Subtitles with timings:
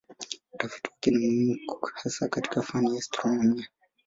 [0.53, 3.67] Utafiti wake ni muhimu hasa katika fani ya astronomia.